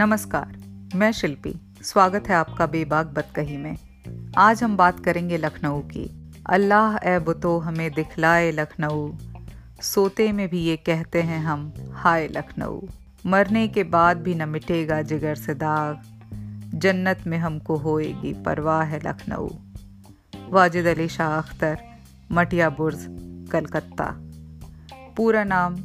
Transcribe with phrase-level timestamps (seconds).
[0.00, 0.56] नमस्कार,
[0.94, 3.76] मैं शिल्पी। स्वागत है आपका बेबाक बदकही में।
[4.38, 9.12] आज हम बात करेंगे लखनऊ की। अल्लाह ए बुतो, हमें दिखलाए लखनऊ।
[9.82, 12.80] सोते में भी ये कहते हैं हम, हाय लखनऊ।
[13.26, 16.00] मरने के बाद भी न मिटेगा जिगर से दाग।
[16.74, 19.48] जन्नत में हमको होएगी परवाह है लखनऊ।
[20.50, 21.78] वाजिद अली शाह अख्तर,
[22.32, 23.06] मटिया बुर्ज,
[23.52, 24.14] कलकत्ता।
[25.16, 25.76] पूरा नाम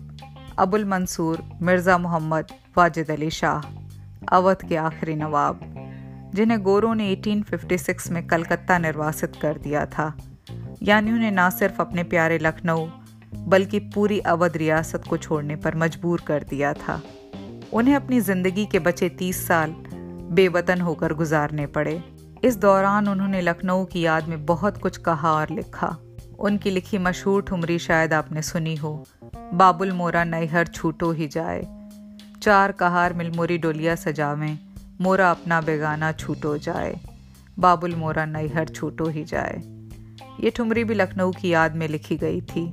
[0.59, 3.82] अबुल मंसूर, मिर्ज़ा मोहम्मद वाजिद अली शाह।
[4.31, 5.59] अवध के आखिरी नवाब,
[6.35, 10.17] जिन्हें गोरों ने 1856 में कलकत्ता निर्वासित कर दिया था।
[10.83, 12.87] यानी उन्हें ना सिर्फ़ अपने प्यारे लखनऊ,
[13.35, 17.01] बल्कि पूरी अवध रियासत को छोड़ने पर मजबूर कर दिया था।
[17.73, 19.75] उन्हें अपनी ज़िंदगी के बचे तीस साल
[20.31, 22.03] बेवतन होकर गुजारने पड़े।
[22.43, 25.97] इस दौरान उन्होंने लखनऊ की याद में बहुत कुछ कहा और लिखा।
[26.39, 29.05] उनकी लिखी मशहूर ठुमरी शायद आपने सुनी हो,
[29.53, 31.82] बाबुल मोरा नैहर छूटो ही जाए।
[32.43, 34.59] चार कहार मिलमोरी डोलिया सजावें,
[35.01, 36.99] मोरा अपना बेगाना छूटो जाए।
[37.59, 39.61] बाबुल मोरा नैहर छूटो ही जाए।
[40.43, 42.65] ये ठुमरी भी लखनऊ की याद में लिखी गई थी।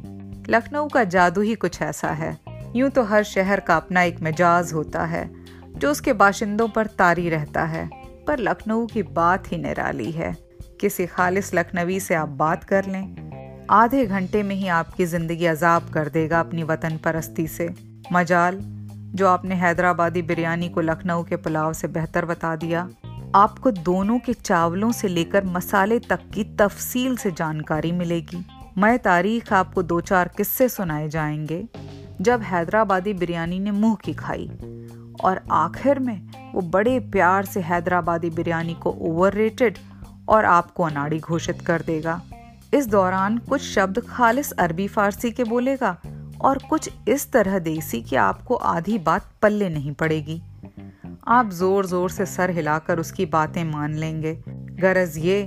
[0.48, 2.38] लखनऊ का जादू ही कुछ ऐसा है।
[2.76, 5.30] यूँ तो हर शहर का अपना एक मिजाज होता है,
[5.76, 7.90] जो उसके बाशिंदों पर तारी रहता है।
[8.26, 10.36] पर लखनऊ की बात ही निराली है।
[10.80, 15.90] किसी खालिस लखनवी से आप बात कर लें। आधे घंटे में ही आपकी ज़िंदगी अजाब
[15.90, 17.70] कर देगा अपनी वतन परस्ती से।
[18.12, 18.60] मजाल
[19.14, 22.88] जो आपने हैदराबादी बिरयानी को लखनऊ के पुलाव से बेहतर बता दिया,
[23.34, 28.46] आपको दोनों के चावलों से लेकर मसाले तक की तफसील से जानकारी मिलेगी।
[28.78, 31.68] मैं तारीख आपको दो चार किस्से सुनाए जाएँगे,
[32.20, 34.50] जब हैदराबादी बिरयानी ने मुँह की खाई।
[35.24, 39.78] और आखिर में वो बड़े प्यार से हैदराबादी बिरयानी को ओवररेटेड
[40.28, 42.22] और आपको अनाड़ी घोषित कर देगा।
[42.74, 45.96] इस दौरान कुछ शब्द खालिस अरबी फारसी के बोलेगा
[46.40, 50.40] और कुछ इस तरह देसी कि आपको आधी बात पल्ले नहीं पड़ेगी।
[51.28, 54.34] आप ज़ोर ज़ोर से सर हिलाकर उसकी बातें मान लेंगे।
[54.80, 55.46] गरज ये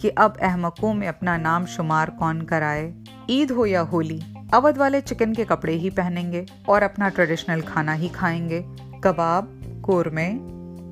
[0.00, 2.92] कि अब अहमकों में अपना नाम शुमार कौन कराए?
[3.30, 4.20] ईद हो या होली,
[4.54, 8.60] अवध वाले चिकन के कपड़े ही पहनेंगे और अपना ट्रेडिशनल खाना ही खाएँगे।
[9.04, 9.48] कबाब,
[9.84, 10.28] कोरमे,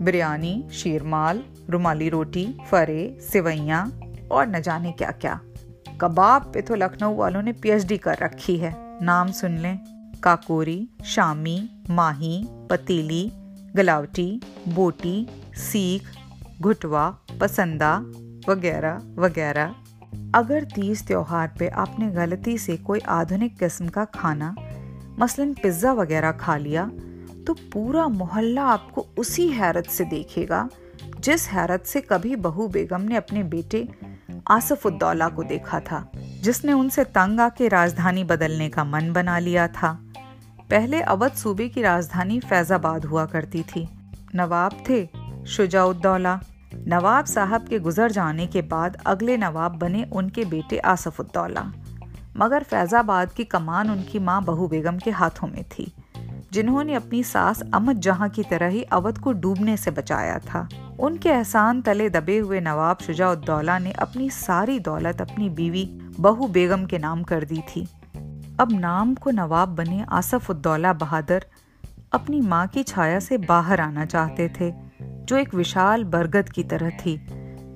[0.05, 3.81] बिरयानी, शीरमाल, रुमाली रोटी, फरे सिवैया
[4.33, 5.41] और न जाने क्या क्या
[6.01, 9.79] कबाब पे तो लखनऊ वालों ने पीएचडी कर रखी है। नाम सुन लें।
[10.23, 11.59] काकोरी, शामी,
[11.91, 13.31] माही, पतीली,
[13.77, 14.29] गलावटी,
[14.69, 15.27] बोटी,
[15.61, 16.13] सीख,
[16.61, 17.09] घुटवा,
[17.41, 17.97] पसंदा
[18.49, 19.75] वगैरह वगैरह।
[20.35, 24.55] अगर तीज त्योहार पे आपने गलती से कोई आधुनिक किस्म का खाना,
[25.19, 26.91] मसलन पिज़्ज़ा वगैरह खा लिया
[27.47, 30.69] तो पूरा मोहल्ला आपको उसी हैरत से देखेगा,
[31.21, 33.87] जिस हैरत से कभी बहू बेगम ने अपने बेटे
[34.51, 36.07] आसफुद्दौला को देखा था,
[36.43, 39.93] जिसने उनसे तंग आके राजधानी बदलने का मन बना लिया था।
[40.71, 43.89] पहले अवध सूबे की राजधानी फैजाबाद हुआ करती थी।
[44.35, 45.09] नवाब थे
[45.47, 46.39] शुजाउद्दौला
[46.89, 51.63] नवाब साहब के गुजर जाने के बाद अगले नवाब बने उनके बेटे आसफुद्दौला
[52.37, 55.93] मगर फैजाबाद की कमान उनकी माँ बहू बेगम के हाथों में थी।
[56.57, 60.69] जिन्होंने अपनी सास अमद जहाँ की तरह ही अवध को डूबने से बचाया था।
[61.01, 65.85] उनके एहसान तले दबे हुए नवाब शुजाउद्दौला ने अपनी सारी दौलत अपनी बीवी
[66.21, 67.87] बहू बेगम के नाम कर दी थी।
[68.61, 71.45] अब नाम को नवाब बने आसफ उद्दौला बहादुर
[72.13, 76.91] अपनी माँ की छाया से बाहर आना चाहते थे, जो एक विशाल बरगद की तरह
[76.91, 77.19] थी,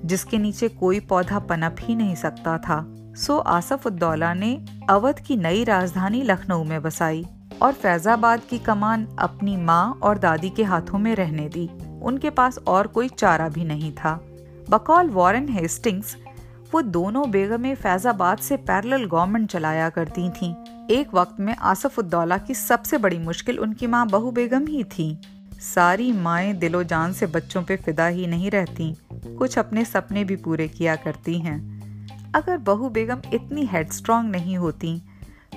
[0.04, 2.80] जिसके नीचे कोई पौधा पनप ही नहीं सकता था।
[3.16, 7.24] सो आसफ उद्दौला ने अवध की नई राजधानी लखनऊ में बसाई।
[7.62, 11.68] और फैजाबाद की कमान अपनी माँ और दादी के हाथों में रहने दी।
[12.02, 14.20] उनके पास और कोई चारा भी नहीं था।
[14.70, 16.16] बकौल वॉरेन हेस्टिंग्स
[16.74, 20.54] वो दोनों बेगमें फैजाबाद से पैरेलल गवर्नमेंट चलाया करती थीं।
[20.90, 25.20] एक वक्त में आसफ उद्दौला की सबसे बड़ी मुश्किल उनकी माँ बहू बेगम ही थी।
[25.54, 30.36] सारी माएँ दिलो जान से बच्चों पे फिदा ही नहीं रहती। कुछ अपने सपने भी
[30.36, 31.58] पूरे किया करती हैं।
[32.34, 35.02] अगर बहू बेगम इतनी हेडस्ट्रॉन्ग नहीं होती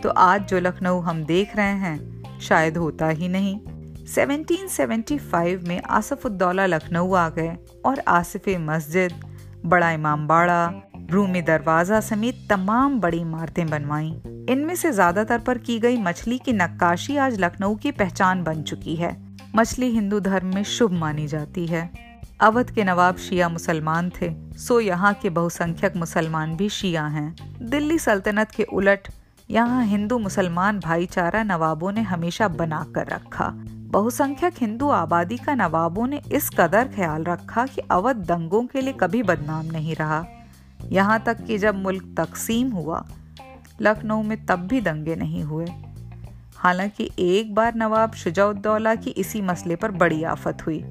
[0.03, 3.59] तो आज जो लखनऊ हम देख रहे हैं, शायद होता ही नहीं।
[4.07, 7.55] 1775 में आसफुद्दौला लखनऊ आ गए
[7.85, 9.13] और आसिफ मस्जिद,
[9.65, 14.11] बड़ा इमाम बाड़ा, रूमी दरवाज़ा समेत तमाम बड़ी इमारतें बनवाई।
[14.49, 18.95] इनमें से ज़्यादातर पर की गई मछली की नक्काशी आज लखनऊ की पहचान बन चुकी
[18.95, 19.15] है।
[19.55, 21.89] मछली हिंदू धर्म में शुभ मानी जाती है।
[22.41, 27.99] अवध के नवाब शिया मुसलमान थे, सो यहाँ के बहुसंख्यक मुसलमान भी शिया हैं। दिल्ली
[27.99, 29.07] सल्तनत के उलट
[29.53, 33.49] यहाँ हिंदू मुसलमान भाईचारा नवाबों ने हमेशा बना कर रखा।
[33.91, 38.93] बहुसंख्यक हिंदू आबादी का नवाबों ने इस कदर ख्याल रखा कि अवध दंगों के लिए
[38.93, 40.25] कभी बदनाम नहीं रहा।
[40.91, 43.05] यहाँ तक कि जब मुल्क तकसीम हुआ,
[43.81, 45.65] लखनऊ में तब भी दंगे नहीं हुए।
[46.57, 50.83] हालाँकि एक बार नवाब शुजाउद्दौला की इसी मसले पर बड़ी आफत हुई।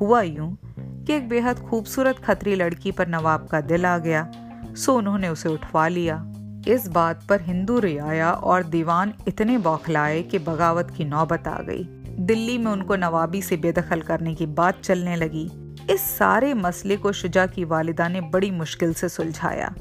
[0.00, 4.32] हुआ यूँ कि एक बेहद खूबसूरत खतरी लड़की पर नवाब का दिल आ गया,
[4.76, 6.31] सो उन्होंने उसे उठवा लिया।
[6.68, 11.84] इस बात पर हिंदू रियाया और दीवान इतने बौखलाए कि बगावत की नौबत आ गई।
[12.18, 15.50] दिल्ली में उनको नवाबी से बेदखल करने की बात चलने लगी।
[15.90, 19.74] इस सारे मसले को शुजा की वालिदा ने बड़ी मुश्किल से सुलझाया।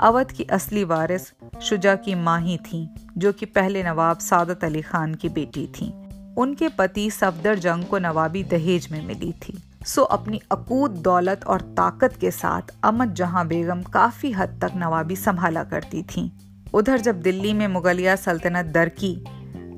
[0.00, 4.82] अवध की असली वारिस शुजा की माँ ही थी, जो कि पहले नवाब सादत अली
[4.82, 5.92] खान की बेटी थी।
[6.36, 11.60] उनके पति सफदर जंग को नवाबी दहेज में मिली थी। सो अपनी अकूत दौलत और
[11.60, 16.30] ताकत के साथ अमद जहाँ बेगम काफ़ी हद तक नवाबी संभाला करती थी।
[16.74, 19.14] उधर जब दिल्ली में मुगलिया सल्तनत दरकी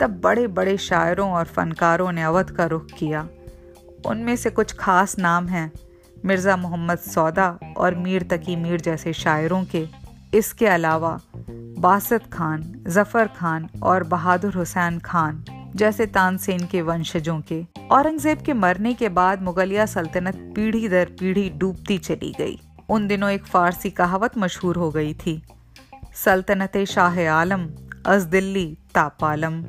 [0.00, 3.28] तब बड़े बड़े शायरों और फनकारों ने अवध का रुख किया।
[4.06, 5.72] उनमें से कुछ खास नाम हैं,
[6.25, 9.87] मिर्ज़ा मोहम्मद सौदा और मीर तकी मीर जैसे शायरों के।
[10.34, 11.20] इसके अलावा
[11.78, 15.44] बासत खान, जफ़र खान और बहादुर हुसैन खान
[15.76, 21.49] जैसे तानसेन के वंशजों के। औरंगज़ेब के मरने के बाद मुगलिया सल्तनत पीढ़ी दर पीढ़ी
[21.50, 22.58] डूबती चली गई।
[22.90, 25.43] उन दिनों एक फारसी कहावत मशहूर हो गई थी,
[26.14, 27.67] सल्तनत शाह आलम,
[28.06, 29.62] अज दिल्ली तापालम।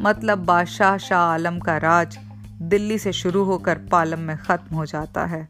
[0.00, 2.18] मतलब बादशाह शाह आलम का राज
[2.64, 5.48] दिल्ली से शुरू होकर पालम में ख़त्म हो जाता है।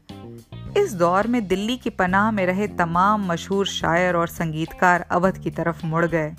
[0.77, 5.51] इस दौर में दिल्ली की पनाह में रहे तमाम मशहूर शायर और संगीतकार अवध की
[5.51, 6.33] तरफ़ मुड़ गए।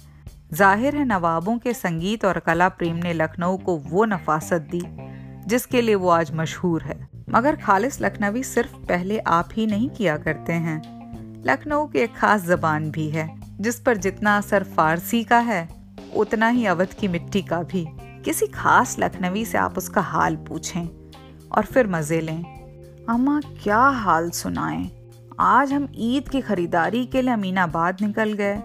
[0.52, 4.80] ज़ाहिर है नवाबों के संगीत और कला प्रेम ने लखनऊ को वो नफासत दी।
[5.48, 10.16] जिसके लिए वो आज मशहूर है। मगर खालिस लखनवी सिर्फ़ पहले आप ही नहीं किया
[10.16, 10.82] करते हैं।
[11.46, 15.68] लखनऊ की एक खास जबान भी है, जिस पर जितना असर फारसी का है,
[16.16, 17.88] उतना ही अवध की मिट्टी का भी।
[18.24, 21.10] किसी खास लखनवी से आप उसका हाल पूछें
[21.52, 22.44] और फिर मज़े लें।
[23.08, 24.90] अम्मा, क्या हाल सुनाएँ?
[25.40, 28.62] आज हम ईद की खरीदारी के लिए अमीनाबाद निकल गए।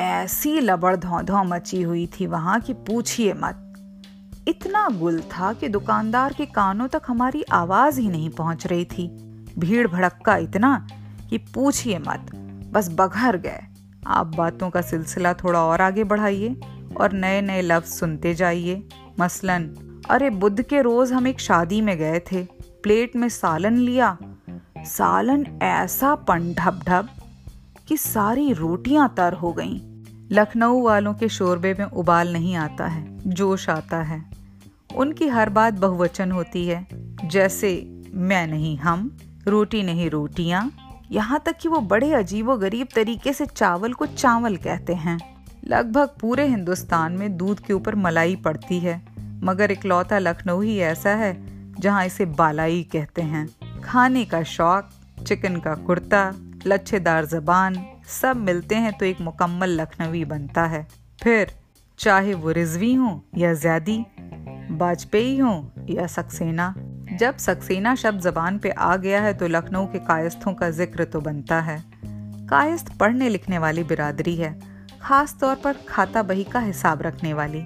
[0.00, 3.61] ऐसी लबड़ धौ मची हुई थी वहाँ की पूछिए मत।
[4.48, 9.06] इतना गुल था कि दुकानदार के कानों तक हमारी आवाज़ ही नहीं पहुँच रही थी।
[9.58, 10.88] भीड़ भड़क्का इतना
[11.30, 12.30] कि पूछिए मत,
[12.72, 13.60] बस बघर गए।
[14.06, 16.56] आप बातों का सिलसिला थोड़ा और आगे बढ़ाइए
[17.00, 18.82] और नए नए लफ्ज सुनते जाइए।
[19.20, 19.68] मसलन,
[20.10, 22.42] अरे बुद्ध के रोज हम एक शादी में गए थे,
[22.82, 24.16] प्लेट में सालन लिया।
[24.78, 27.08] सालन ऐसा पन ढब ढब
[27.88, 29.91] कि सारी रोटियाँ तर हो गईं।
[30.32, 34.24] लखनऊ वालों के शोरबे में उबाल नहीं आता है, जोश आता है।
[34.96, 36.86] उनकी हर बात बहुवचन होती है,
[37.24, 39.16] जैसे, मैं नहीं, हम,
[39.48, 40.72] रोटी नहीं, रोटियाँ।
[41.10, 46.08] यहाँ तक कि वो बड़े अजीबो गरीब तरीके से चावल को चावल कहते हैं। लगभग
[46.20, 51.46] पूरे हिंदुस्तान में दूध के ऊपर मलाई पड़ती है, मगर इकलौता लखनऊ ही ऐसा है,
[51.80, 53.48] जहाँ इसे बालाई कहते हैं।
[53.80, 54.88] खाने का शौक,
[55.26, 56.32] चिकन का कुर्ता,
[56.66, 60.86] लच्छेदार जबान सब मिलते हैं तो एक मुकम्मल लखनवी बनता है।
[61.22, 61.52] फिर,
[61.98, 63.98] चाहे वो रिजवी हो या ज्यादी
[64.72, 66.74] वाजपेयी हो या सक्सेना,
[67.12, 71.20] जब सक्सेना शब्द जबान पे आ गया है तो लखनऊ के कायस्थों का ज़िक्र तो
[71.20, 71.82] बनता है।
[72.48, 74.58] कायस्थ पढ़ने लिखने वाली बिरादरी है,
[75.02, 77.64] खास तौर पर खाता बही का हिसाब रखने वाली।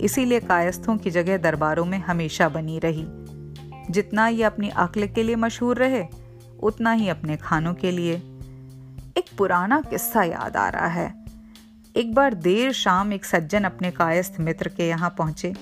[0.00, 3.04] इसीलिए कायस्थों की जगह दरबारों में हमेशा बनी रही।
[3.90, 6.04] जितना ये अपनी अक्ल के लिए मशहूर रहे,
[6.60, 8.20] उतना ही अपने खानों के लिए।
[9.16, 11.06] एक पुराना किस्सा याद आ रहा है।
[11.94, 15.52] एक बार देर शाम एक सज्जन अपने कायस्थ मित्र के यहाँ पहुँचे।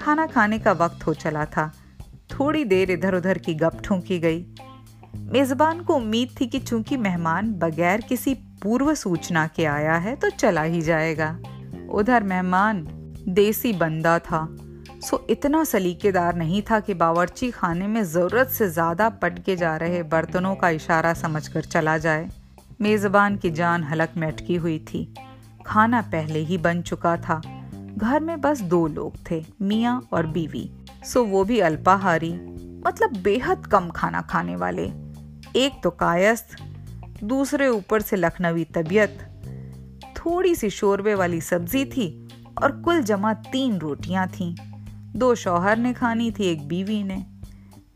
[0.00, 1.70] खाना खाने का वक्त हो चला था।
[2.30, 4.44] थोड़ी देर इधर उधर की गप ठूंकी गई।
[5.32, 10.30] मेजबान को उम्मीद थी कि चूँकि मेहमान बगैर किसी पूर्व सूचना के आया है तो
[10.30, 11.30] चला ही जाएगा।
[11.90, 12.86] उधर मेहमान
[13.28, 14.46] देसी बंदा था।
[15.04, 20.02] सो इतना सलीकेदार नहीं था कि बावर्ची खाने में ज़रूरत से ज़्यादा पटके जा रहे
[20.04, 22.28] बर्तनों का इशारा समझकर चला जाए।
[22.82, 25.14] मेज़बान की जान हलक में अटकी हुई थी।
[25.66, 27.40] खाना पहले ही बन चुका था।
[27.96, 30.70] घर में बस दो लोग थे, मियाँ और बीवी।
[31.04, 32.32] सो वो भी अल्पाहारी
[32.86, 34.84] मतलब बेहद कम खाना खाने वाले।
[35.56, 36.46] एक तो कायस्थ,
[37.24, 39.26] दूसरे ऊपर से लखनवी तबीयत।
[40.16, 42.28] थोड़ी सी शोरबे वाली सब्ज़ी थी
[42.62, 44.56] और कुल जमा तीन रोटियाँ थीं।
[45.16, 47.26] दो शौहर ने खानी थी, एक बीवी ने।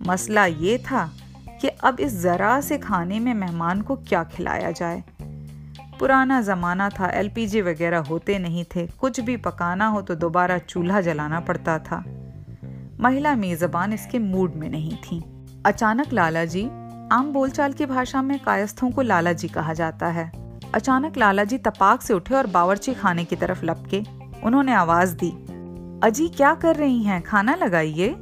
[0.06, 1.12] मसला ये था
[1.64, 5.04] कि अब इस ज़रा से खाने में मेहमान को क्या खिलाया जाए।
[6.00, 11.00] पुराना ज़माना था, एलपीजी वगैरह होते नहीं थे। कुछ भी पकाना हो तो दोबारा चूल्हा
[11.00, 12.04] जलाना पड़ता था।
[13.00, 16.64] महिला मेज़बान इसके मूड में नहीं थी। अचानक लाला जी
[17.12, 21.58] आम बोलचाल की भाषा में कायस्थों को लाला जी कहा जाता है। अचानक लाला जी
[21.58, 24.02] तपाक से उठे और बावर्ची खाने की तरफ़ लपके।
[24.44, 25.30] उन्होंने आवाज़ दी,
[26.02, 27.22] अजी, क्या कर रही हैं?
[27.22, 28.16] खाना लगाइए?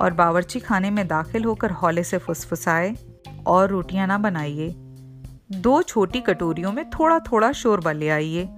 [0.00, 2.94] और बावर्ची खाने में दाखिल होकर हौले से फुसफुसाए,
[3.46, 4.74] और रोटियाँ ना बनाइए।
[5.52, 8.48] दो छोटी कटोरियों में थोड़ा थोड़ा शोरबा ले आइए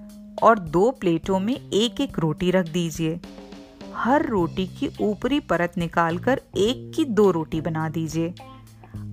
[0.43, 3.21] और दो प्लेटों में एक एक रोटी रख दीजिए।
[3.95, 8.35] हर रोटी की ऊपरी परत निकालकर एक की दो रोटी बना दीजिए।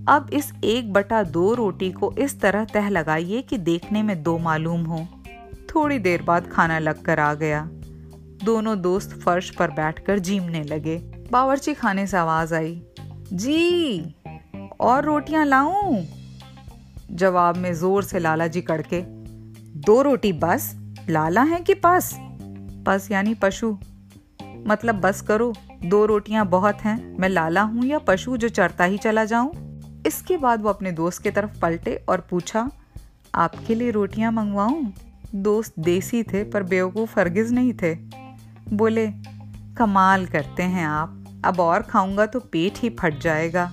[0.08, 4.38] अब इस एक बटा दो रोटी को इस तरह तह लगाइए कि देखने में दो
[4.38, 5.08] मालूम हो।
[5.70, 7.70] थोड़ी देर बाद खाना लगकर आ गया।
[8.44, 12.82] दोनों दोस्त फर्श पर बैठकर जीमने लगे। बावर्ची खाने से आवाज़ आई।
[13.34, 14.16] जी,
[14.80, 16.04] और रोटियाँ लाऊं?
[17.12, 19.02] जवाब में ज़ोर से लाला जी कड़के,
[19.80, 20.76] दो रोटी बस,
[21.10, 22.14] लाला है कि पस?
[22.88, 23.78] पस यानी पशु
[24.68, 25.54] मतलब बस करो,
[25.86, 29.52] दो रोटियाँ बहुत हैं, मैं लाला हूँ या पशु जो चरता ही चला जाऊँ?
[30.08, 32.70] इसके बाद वो अपने दोस्त की तरफ़ पलटे और पूछा,
[33.36, 34.86] आपके लिए रोटियाँ मंगवाऊं?
[35.36, 37.96] दोस्त देसी थे पर बेवकूफ़ फरगिज नहीं थे।
[38.76, 39.08] बोले,
[39.78, 43.72] कमाल करते हैं आप अब और खाऊँगा तो पेट ही फट जाएगा।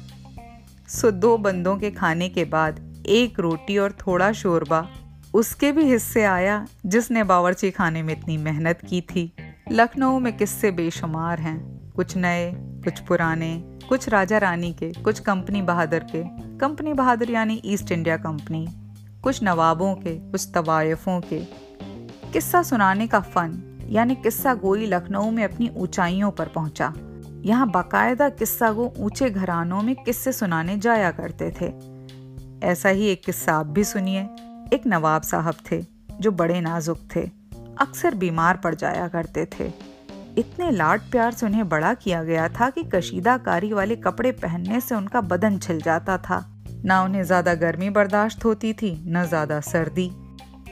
[0.89, 4.87] सो दो बंदों के खाने के बाद एक रोटी और थोड़ा शोरबा
[5.35, 9.33] उसके भी हिस्से आया जिसने बावर्ची खाने में इतनी मेहनत की थी।
[9.73, 15.63] लखनऊ में किस्से बेशुमार हैं। कुछ नए, कुछ पुराने, कुछ राजा रानी के, कुछ कंपनी
[15.63, 16.23] बहादुर के।
[16.59, 18.67] कंपनी बहादुर यानी ईस्ट इंडिया कंपनी।
[19.23, 21.39] कुछ नवाबों के, कुछ तवायफों के।
[22.33, 26.93] किस्सा सुनाने का फन, यानी किस्सा गोई लखनऊ में अपनी ऊंचाइयों पर पहुँचा।
[27.41, 31.73] यहाँ बाकायदा किस्सा गो ऊँचे घरानों में किस्से सुनाने जाया करते थे।
[32.67, 34.23] ऐसा ही एक किस्सा आप भी सुनिए।
[34.75, 35.81] एक नवाब साहब थे,
[36.13, 37.21] जो बड़े नाजुक थे।
[37.81, 39.73] अक्सर बीमार पड़ जाया करते थे।
[40.39, 44.95] इतने लाड प्यार से उन्हें बड़ा किया गया था कि कशीदाकारी वाले कपड़े पहनने से
[44.95, 46.45] उनका बदन छिल जाता था।
[46.85, 50.11] ना उन्हें ज़्यादा गर्मी बर्दाश्त होती थी, न ज़्यादा सर्दी।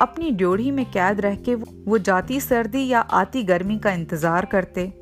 [0.02, 4.92] अपनी ड्योढ़ी में कैद रह के वो जाती सर्दी या आती गर्मी का इंतज़ार करते।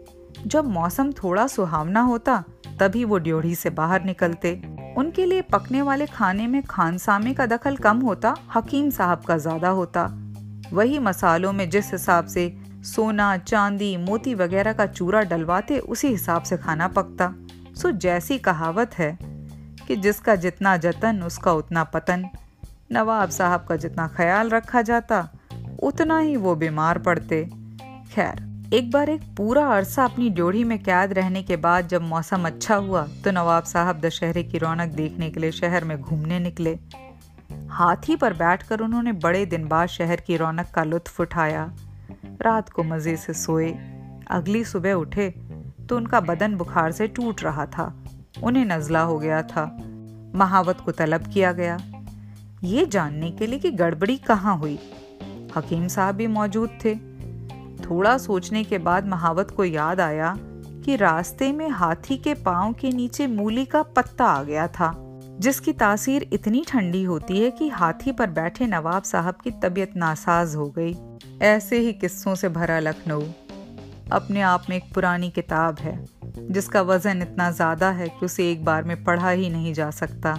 [0.47, 2.45] जब मौसम थोड़ा सुहावना होता,
[2.81, 4.63] तभी वो ड्योढ़ी से बाहर निकलते।
[4.99, 9.69] उनके लिए पकने वाले खाने में खानसामे का दखल कम होता, हकीम साहब का ज़्यादा
[9.69, 10.07] होता।
[10.73, 16.43] वही मसालों में जिस हिसाब से सोना, चांदी, मोती वगैरह का चूरा डलवाते, उसी हिसाब
[16.43, 17.35] से खाना पकता।
[17.75, 19.19] सो जैसी कहावत है
[19.89, 22.29] कि जिसका जितना जतन, उसका उतना पतन।
[22.93, 25.29] नवाब साहब का जितना ख्याल रखा जाता,
[25.83, 27.45] उतना ही वो बीमार पड़ते।
[28.15, 32.47] खैर एक बार एक पूरा अरसा अपनी ड्योढ़ी में कैद रहने के बाद जब मौसम
[32.47, 36.79] अच्छा हुआ तो नवाब साहब दशहरे की रौनक देखने के लिए शहर में घूमने निकले।
[37.71, 41.65] हाथी पर बैठकर उन्होंने बड़े दिन बाद शहर की रौनक का लुत्फ उठाया।
[42.43, 43.71] रात को मज़े से सोए।
[44.31, 45.31] अगली सुबह उठे
[45.89, 47.93] तो उनका बदन बुखार से टूट रहा था।
[48.43, 49.65] उन्हें नजला हो गया था।
[50.35, 51.79] महावत को तलब किया गया।
[52.65, 54.79] ये जानने के लिए कि गड़बड़ी कहाँ हुई?
[55.57, 57.16] हकीम साहब भी मौजूद थे।
[57.81, 60.35] थोड़ा सोचने के बाद महावत को याद आया
[60.85, 64.93] कि रास्ते में हाथी के पाँव के नीचे मूली का पत्ता आ गया था,
[65.41, 70.55] जिसकी तासीर इतनी ठंडी होती है कि हाथी पर बैठे नवाब साहब की तबीयत नासाज
[70.55, 70.95] हो गई।
[71.43, 73.23] ऐसे ही किस्सों से भरा लखनऊ।
[74.13, 76.05] अपने आप में एक पुरानी किताब है,
[76.39, 80.35] जिसका वज़न इतना ज़्यादा है कि उसे एक बार में पढ़ा ही नहीं जा सकता।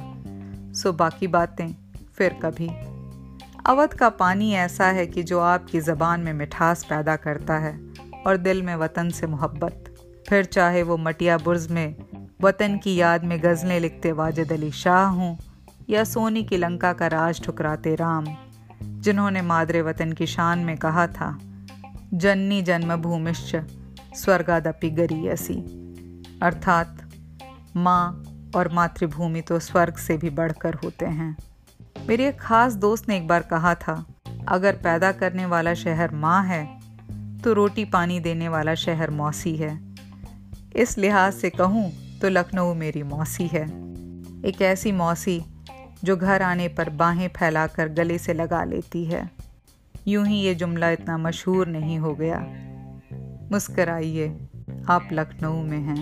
[0.73, 1.67] सो बाकी बातें
[2.15, 2.69] फिर कभी।
[3.67, 7.71] अवध का पानी ऐसा है कि जो आपकी ज़बान में मिठास पैदा करता है
[8.27, 9.93] और दिल में वतन से मोहब्बत।
[10.29, 11.95] फिर चाहे वो मटिया बुर्ज में,
[12.41, 15.35] वतन की याद में गज़लें लिखते वाजिद अली शाह हों,
[15.89, 18.25] या सोनी की लंका का राज ठुकराते राम,
[18.81, 21.37] जिन्होंने मादरे वतन की शान में कहा था,
[22.13, 23.55] जन्नी जन्म भूमिश्च
[24.15, 25.59] स्वर्गादपि गरीयसी
[26.43, 26.97] अर्थात
[27.75, 28.23] माँ
[28.55, 31.35] और मातृभूमि तो स्वर्ग से भी बढ़कर होते हैं।
[32.07, 33.93] मेरी एक खास दोस्त ने एक बार कहा था,
[34.47, 36.65] अगर पैदा करने वाला शहर माँ है
[37.43, 39.71] तो रोटी पानी देने वाला शहर मौसी है।
[40.75, 43.63] इस लिहाज से कहूँ तो लखनऊ मेरी मौसी है।
[44.45, 45.41] एक ऐसी मौसी
[46.03, 49.29] जो घर आने पर बाहें फैलाकर गले से लगा लेती है।
[50.07, 52.39] यूँ ही ये जुमला इतना मशहूर नहीं हो गया।
[53.51, 54.27] मुस्कराइए,
[54.89, 56.01] आप लखनऊ में हैं।